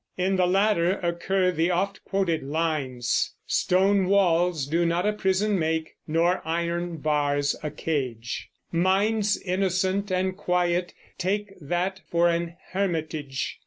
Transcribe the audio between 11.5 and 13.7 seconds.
That for an hermitage.